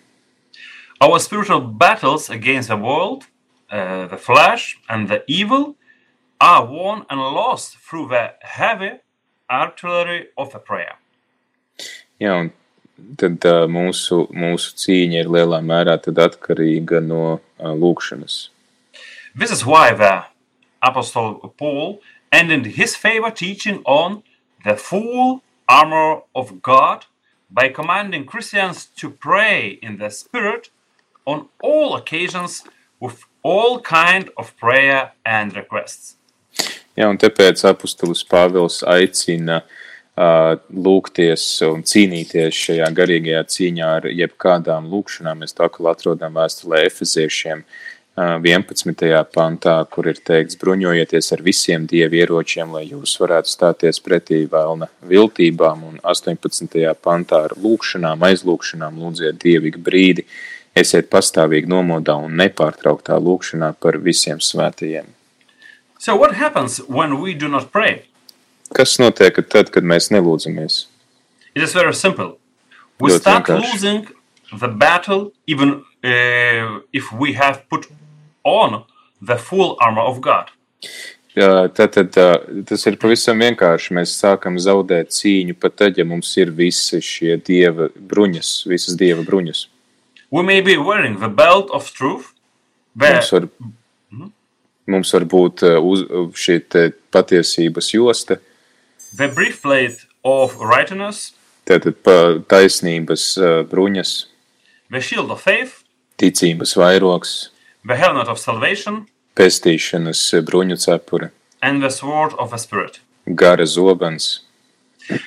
[1.01, 3.23] Our spiritual battles against the world,
[3.71, 5.75] uh, the flesh, and the evil
[6.39, 8.99] are won and lost through the heavy
[9.49, 10.99] artillery of the prayer.
[12.19, 12.51] Jā, un
[13.17, 18.49] tad ā, mūsu, mūsu cīņa ir lielā mērā tad atkarīga no ā, lūkšanas.
[19.33, 20.25] This is why the
[20.83, 24.21] Apostle Paul ended his favor teaching on
[24.63, 27.05] the full armor of God
[27.49, 30.69] by commanding Christians to pray in the Spirit
[31.25, 32.63] on all occasions
[32.99, 36.15] with all kind of prayer and requests.
[36.97, 44.89] Jā, un tāpēc apustulis Pāvils aicina uh, lūgties un cīnīties šajā garīgajā cīņā ar jebkādām
[44.91, 45.45] lūkšanām.
[45.45, 47.77] Mēs tā kā atrodam vēstulē Efeziešiem uh,
[48.19, 49.23] 11.
[49.31, 54.89] pantā, kur ir teikts bruņojieties ar visiem dievu ieročiem, lai jūs varētu stāties pretī vēlna
[55.07, 56.81] viltībām, un 18.
[56.99, 60.25] pantā ar lūkšanām, aizlūkšanām lūdziet dievīgi brīdi,
[60.75, 65.07] esiet pastāvīgi nomodā un nepārtrauktā lūkšanā par visiem svētajiem.
[65.99, 68.03] So what happens when we do not pray?
[68.75, 70.85] Kas notiek tad, kad mēs nelūdzamies?
[71.55, 72.37] It is very simple.
[72.99, 74.07] We start losing
[74.51, 77.87] the battle even uh, if we have put
[78.43, 78.83] on
[79.21, 80.51] the full armor of God.
[81.39, 82.27] Tātad tā,
[82.67, 83.93] tas ir pavisam vienkārši.
[83.95, 89.23] Mēs sākam zaudēt cīņu pat tad, ja mums ir visi šie dieva bruņas, visas dieva
[89.27, 89.67] bruņas.
[90.31, 92.33] We may be wearing the belt of truth,
[92.95, 93.47] the, Mums var,
[94.89, 96.03] mums var būt uz,
[96.37, 96.59] šī
[97.13, 98.39] patiesības josta,
[99.15, 101.31] the breastplate of righteousness,
[101.65, 101.97] tātad
[102.49, 103.31] taisnības
[103.71, 104.13] bruņas,
[104.91, 105.81] the shield of faith,
[106.21, 107.49] ticības vairogs,
[107.87, 112.99] the helmet of salvation, pestīšanas bruņu cepure, and the sword of the Spirit.
[113.25, 114.41] gara zobens.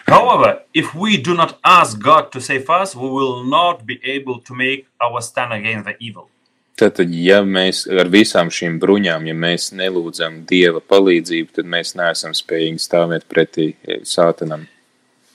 [0.07, 4.39] However, if we do not ask God to save us, we will not be able
[4.41, 6.29] to make our stand against the evil.
[6.79, 12.33] Tātad, ja mēs ar visām šīm bruņām, ja mēs nelūdzam Dieva palīdzību, tad mēs neesam
[12.33, 14.69] spējīgi stāvēt pretī eh, sātanam.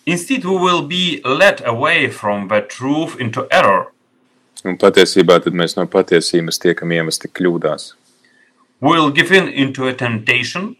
[0.08, 3.92] Instead, we will be led away from the truth into error.
[4.68, 7.94] Un patiesībā tad mēs no patiesības tiekam iemesti kļūdās.
[8.82, 10.76] We will give in into a temptation.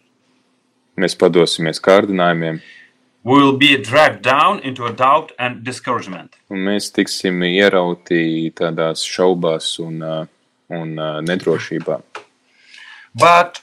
[0.98, 2.60] Mēs padosimies kārdinājumiem,
[3.28, 6.38] We will be dragged down into a doubt and discouragement.
[6.50, 10.28] un mēs tiksim ierauti tādās šaubās un, ā,
[10.72, 11.98] un ā, nedrošībā.
[13.14, 13.60] But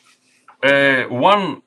[0.62, 1.62] uh, one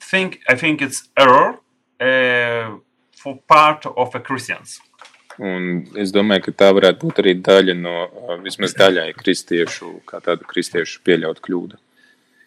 [0.00, 1.60] thing, I think it's error
[2.00, 2.76] uh,
[3.16, 4.80] for part of the Christians.
[5.40, 10.20] Un es domāju, ka tā varētu būt arī daļa no ā, vismaz daļai kristiešu, kā
[10.20, 11.78] tādu kristiešu pieļaut kļūdu.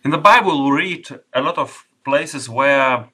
[0.05, 3.05] In the Bible, we read a lot of places where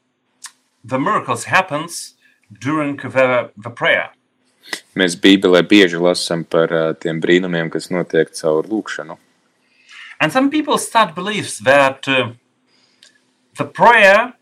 [0.83, 2.15] the miracles happens
[2.51, 4.09] during the, the prayer.
[4.99, 9.15] Mēs Bībelē bieži lasām par ā, tiem brīnumiem, kas notiek caur lūkšanu.
[10.19, 12.33] And some people start beliefs that uh,
[13.55, 14.33] the prayer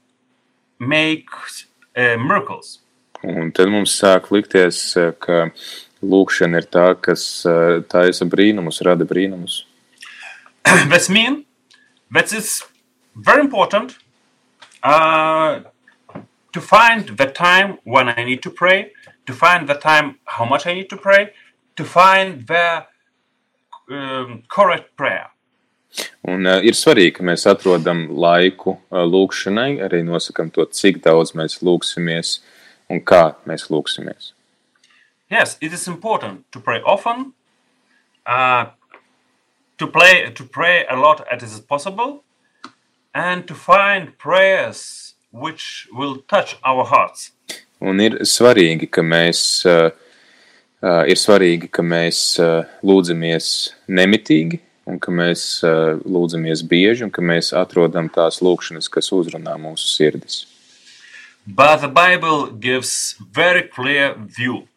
[0.79, 2.79] makes uh, miracles.
[3.25, 5.47] Un tad mums sāk likties, ā, ka
[6.05, 9.63] lūkšana ir tā, kas ā, taisa brīnumus, rada brīnumus.
[10.91, 11.45] That's mean
[12.11, 12.63] that it's
[13.15, 13.97] very important
[14.83, 15.61] uh,
[16.53, 18.91] to find the time when I need to pray,
[19.25, 21.33] to find the time how much I need to pray,
[21.75, 22.85] to find the
[23.89, 25.31] um, correct prayer.
[26.27, 31.33] Un uh, ir svarīgi, ka mēs atrodam laiku uh, lūkšanai, arī nosakam to, cik daudz
[31.37, 32.37] mēs lūksimies
[32.89, 34.33] un kā mēs lūksimies.
[35.29, 37.33] Yes, it is important to pray often,
[38.25, 38.67] uh,
[39.77, 42.23] to play to pray a lot as is possible,
[43.13, 47.31] and to find prayers which will touch our hearts.
[47.81, 49.91] Un ir svarīgi, ka mēs, uh,
[50.81, 53.51] uh, ir svarīgi, ka mēs uh, lūdzamies
[53.91, 59.59] nemitīgi, un ka mēs uh, lūdzamies bieži, un ka mēs atrodam tās lūkšanas, kas uzrunā
[59.61, 60.45] mūsu sirdis.
[61.47, 64.67] But the Bible gives very clear view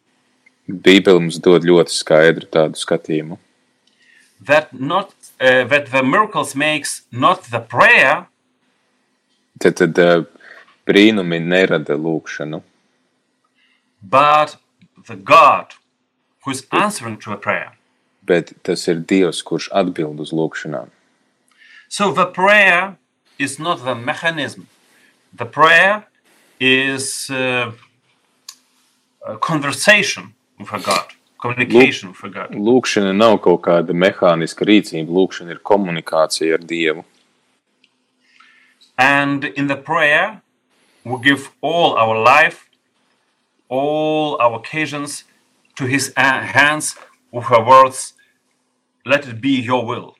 [0.71, 3.37] Bībele mums dod ļoti skaidru tādu skatījumu,
[4.39, 5.11] that not
[5.41, 8.27] uh, that the miracles makes not the prayer
[9.59, 10.23] Tad, tad uh,
[10.87, 12.61] brīnumi nerada lūkšanu,
[14.01, 14.55] but
[15.07, 15.75] the God
[16.45, 17.75] who is answering to a prayer.
[18.21, 20.89] bet tas ir Dievs, kurš atbild uz lūkšanām.
[21.89, 22.97] So the prayer
[23.37, 24.67] is not the mechanism.
[25.33, 26.07] The prayer
[26.61, 27.71] is uh,
[29.27, 31.07] a conversation with a God,
[31.41, 32.51] communication with a God.
[32.51, 37.03] Lūkšana nav kaut kāda mehāniska rīcība, lūkšana ir komunikācija ar Dievu.
[38.95, 40.41] And in the prayer,
[41.03, 42.69] we give all our life,
[43.67, 45.23] all our occasions
[45.75, 46.95] to His uh, hands
[47.31, 48.13] with our words,
[49.03, 50.15] let it be your will.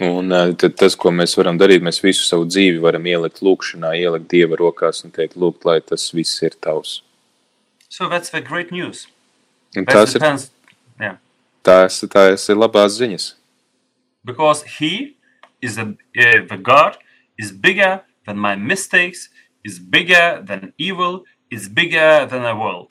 [0.00, 4.30] Un tad tas, ko mēs varam darīt, mēs visu savu dzīvi varam ielikt lūkšanā, ielikt
[4.32, 7.02] Dieva rokās un teikt, lūgt, lai tas viss ir tavs.
[7.90, 9.08] So that's the great news.
[9.74, 10.48] Tas ir, depends,
[10.98, 11.18] yeah,
[11.66, 13.34] tās, tās ir labās ziņas.
[14.24, 15.16] because He
[15.60, 16.98] is a, uh, the God
[17.38, 19.28] is bigger than my mistakes,
[19.64, 22.90] is bigger than evil, is bigger than the world.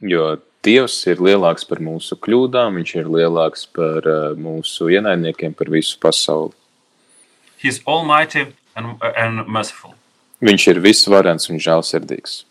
[0.00, 0.36] Jo
[0.66, 5.98] Dievs ir lielāks par mūsu kļūdām, Viņš ir lielāks par uh, mūsu ienaidniekiem, par visu
[6.02, 6.54] pasauli.
[8.76, 9.94] And, and merciful.
[10.44, 12.44] Viņš ir visvarens un žēlsirdīgs.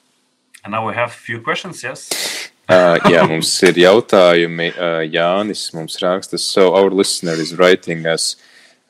[0.63, 2.09] And now we have a few questions, yes?
[2.67, 4.71] Uh, jā, mums ir jautājumi.
[4.73, 8.35] Uh, Jānis mums raksta, so our listener is writing us.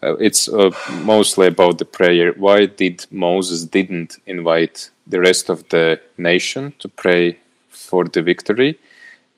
[0.02, 0.72] Uh, it's uh,
[1.04, 2.32] mostly about the prayer.
[2.38, 8.78] Why did Moses didn't invite the rest of the nation to pray for the victory?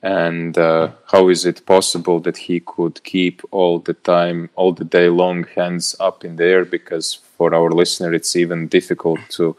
[0.04, 4.86] And uh, how is it possible that he could keep all the time, all the
[4.86, 6.66] day long, hands up in the air?
[6.66, 9.56] Because for our listener, it's even difficult to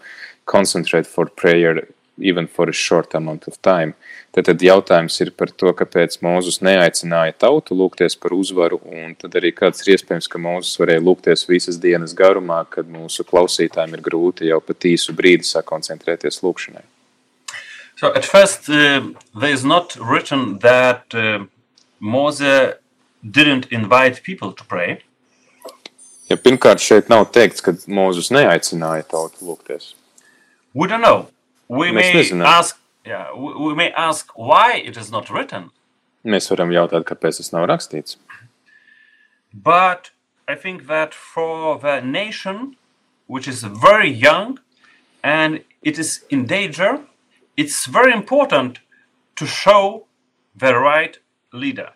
[0.47, 3.95] concentrate for prayer, even for a short amount of time.
[4.31, 9.51] Tad jautājums ir par to, kāpēc Mozus neaicināja tautu lūgties par uzvaru, un tad arī
[9.57, 14.53] kāds ir iespējams, ka Mozus varēja lūgties visas dienas garumā, kad mūsu klausītājiem ir grūti
[14.53, 16.85] jau pat īsu brīdi sakoncentrēties lūgšanai.
[17.99, 19.01] So at first, uh,
[19.35, 21.47] there is not written that uh,
[21.99, 22.75] Moses
[23.29, 25.03] didn't invite people to pray,
[26.29, 29.95] Ja pirmkārt šeit nav teikts, ka Mozus neaicināja tautu lūgties.
[30.75, 31.29] we don't know.
[31.69, 32.45] We Mēs may nezinām.
[32.47, 32.77] ask,
[33.07, 35.71] yeah, we, we may ask why it is not written.
[36.25, 38.17] Mēs varam jautāt, kāpēc tas nav rakstīts.
[39.55, 40.11] But
[40.47, 42.77] I think that for the nation,
[43.27, 44.61] which is very young
[45.25, 47.01] and it is in danger,
[47.59, 48.79] it's very important
[49.35, 50.07] to show
[50.57, 51.19] the right
[51.53, 51.91] leader.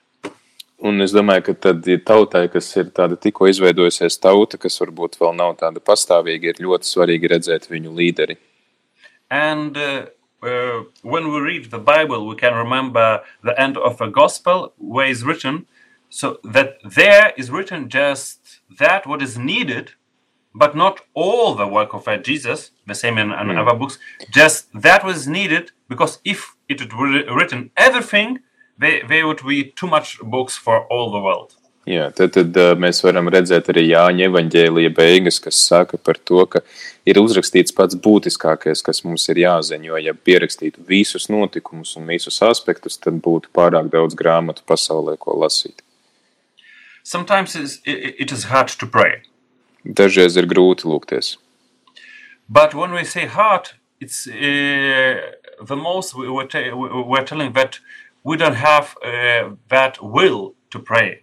[0.82, 5.14] Un es domāju, ka tad ja tautai, kas ir tāda tikko izveidojusies tauta, kas varbūt
[5.20, 8.36] vēl nav tāda pastāvīga, ir ļoti svarīgi redzēt viņu līderi.
[9.30, 10.10] And uh,
[10.42, 15.06] uh, when we read the Bible, we can remember the end of the gospel where
[15.06, 15.66] is written,
[16.10, 19.94] so that there is written just that what is needed,
[20.52, 23.98] but not all the work of uh, Jesus, the same in, in other books,
[24.30, 28.40] just that was needed, because if it were written everything,
[28.78, 31.54] they, they would be too much books for all the world.
[31.82, 36.44] Jā, tad, tad uh, mēs varam redzēt arī Jāņa evaņģēlija beigas, kas saka par to,
[36.46, 36.60] ka
[37.02, 39.88] ir uzrakstīts pats būtiskākais, kas mums ir jāzina.
[39.88, 45.34] Jo, ja pierakstītu visus notikumus un visus aspektus, tad būtu pārāk daudz grāmatu pasaulē, ko
[45.42, 45.82] lasīt.
[47.02, 49.24] Sometimes it is hard to pray.
[49.82, 51.34] Dažreiz ir grūti lūgties.
[52.48, 55.16] But when we say heart, it's uh,
[55.64, 57.78] the most we were, ta- we- we're telling that
[58.24, 61.22] we don't have uh, that will to pray.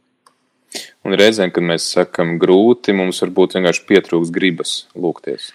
[1.03, 5.51] Un reizēm, kad mēs sakam grūti, mums varbūt vienkārši pietrūks gribas lūgties.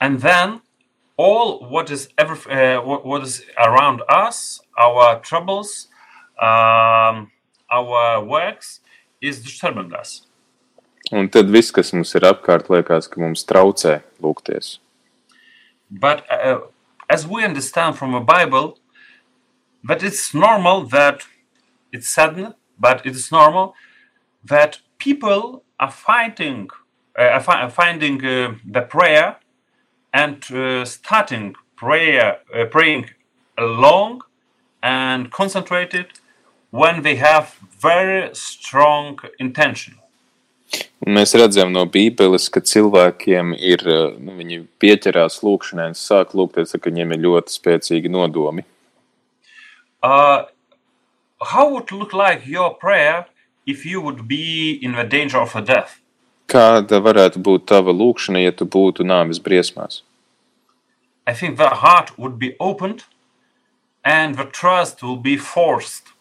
[0.00, 0.60] And then
[1.16, 5.88] all what is ever uh, what, what is around us, our troubles,
[6.40, 7.30] um,
[7.70, 8.80] our works,
[9.20, 10.22] is disturbing us.
[11.12, 14.78] Un tad viss, kas mums ir apkārt, liekas, ka mums traucē lūgties.
[16.00, 16.60] But uh,
[17.08, 18.78] as we understand from the Bible,
[19.84, 21.22] that it's normal that
[21.92, 23.74] it's sudden, but it is normal
[24.44, 26.68] that people are finding,
[27.16, 29.36] uh, fi- finding uh, the prayer
[30.12, 33.10] and uh, starting prayer, uh, praying
[33.58, 34.22] long
[34.82, 36.06] and concentrated
[36.70, 39.94] when they have very strong intention.
[41.04, 43.82] Un mēs redzam no Bībeles, ka cilvēkiem ir,
[44.16, 48.64] nu, viņi pieķerās lūkšanai un sāk lūgties, ka viņiem ir ļoti spēcīgi nodomi.
[50.00, 50.48] Uh,
[51.52, 53.26] how would look like your prayer
[53.66, 56.00] if you would be in the danger of a death?
[56.48, 60.00] Kāda varētu būt tava lūkšana, ja tu būtu nāves briesmās?
[61.26, 63.04] I think the heart would be opened
[64.04, 66.13] and the trust will be forced.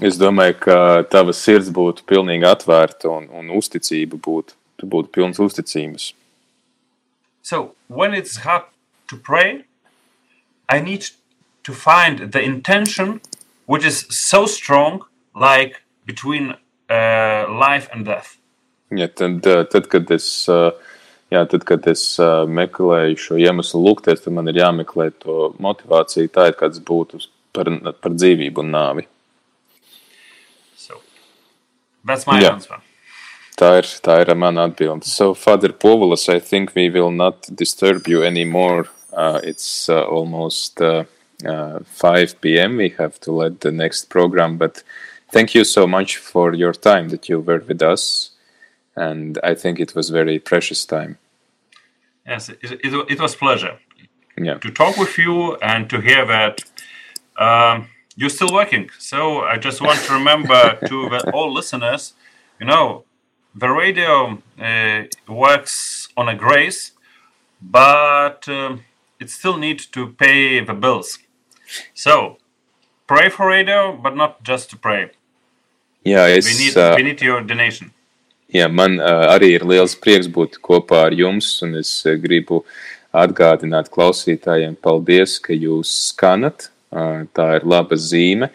[0.00, 0.76] Es domāju, ka
[1.12, 6.12] tava sirds būtu pilnīgi atvērta un, un uzticība būtu, tu būtu pilns uzticības.
[7.42, 8.64] So when it's hard
[9.08, 9.64] to pray,
[10.68, 11.10] I need
[11.64, 13.20] to find the intention
[13.66, 16.54] which is so strong, like between
[16.88, 18.38] uh, life and death.
[18.90, 20.72] Ja, tad, uh, tad, kad es, uh,
[21.32, 26.32] jā, tad, kad es uh, meklēju šo iemeslu lūgties, tad man ir jāmeklē to motivāciju
[26.32, 27.22] tā, kāds būtu
[27.56, 27.70] par,
[28.00, 29.08] par dzīvību un nāvi.
[32.04, 32.52] That's my Yeah.
[32.54, 32.80] answer.
[33.56, 35.04] Tā ir, tā ir mana atbilde.
[35.04, 38.88] So, Father Povulas, I think we will not disturb you anymore.
[39.12, 41.04] Uh, it's uh, almost uh,
[41.46, 42.76] uh, 5 p.m.
[42.78, 44.82] We have to let the next program, but
[45.30, 48.30] thank you so much for your time that you were with us.
[48.96, 51.18] And I think it was very precious time.
[52.26, 53.78] Yes, it, it, it was pleasure
[54.38, 54.58] Yeah.
[54.58, 56.62] to talk with you and to hear that
[57.38, 58.90] um, you're still working.
[58.98, 62.14] So I just want to remember to the, all listeners,
[62.60, 63.04] you know,
[63.54, 66.92] the radio uh, works on a grace,
[67.60, 68.84] but um,
[69.20, 71.18] it still needs to pay the bills.
[71.94, 72.38] So
[73.06, 75.10] pray for radio, but not just to pray.
[76.04, 77.92] Yeah, es, We need, uh, we need your donation.
[78.52, 82.60] Jā, man uh, arī ir liels prieks būt kopā ar jums, un es uh, gribu
[83.12, 86.71] atgādināt klausītājiem, paldies, ka jūs skanat.
[86.92, 88.50] Tā ir laba zīme,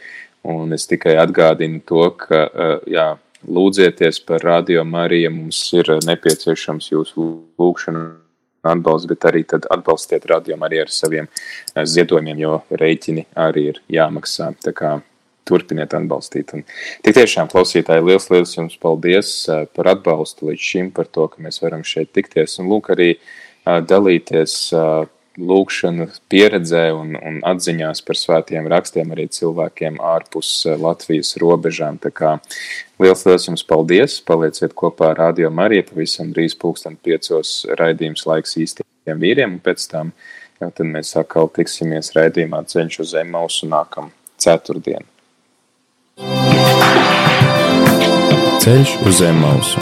[0.48, 2.44] un es tikai atgādinu to, ka
[2.86, 3.08] jā,
[3.48, 7.28] lūdzieties par radio Mariju, mums ir nepieciešams jūsu
[7.60, 8.06] lūgšana
[8.68, 11.30] atbalsts, bet arī atbalstiet radio Mariju ar saviem
[11.74, 14.52] ziedojumiem, jo rēķini arī ir jāmaksā.
[14.64, 14.98] Tā kā
[15.48, 16.54] turpiniet atbalstīt.
[16.58, 16.66] Un
[17.06, 19.34] tik tiešām, klausītāji, liels, liels jums paldies
[19.78, 23.14] par atbalstu līdz šim, par to, ka mēs varam šeit tikties un lūk arī
[23.66, 24.58] dalīties
[25.38, 32.00] lūkšanu pieredzē un, un atziņās par svētiem rakstiem arī cilvēkiem ārpus eh, Latvijas robežām.
[32.02, 32.36] Tā kā
[33.02, 34.20] liels, liels jums paldies!
[34.26, 39.88] Palieciet kopā ar Radio Mariju, pavisam drīz pulksten piecos raidījums laiks īstiem vīriem, un pēc
[39.92, 40.14] tam
[40.62, 44.12] jau tad mēs atkal tiksimies raidījumā ceļš uz Emausu nākam
[44.42, 45.06] ceturtdienu.
[48.64, 49.78] Ceļš uz zem mausu.